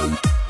[0.00, 0.47] あ!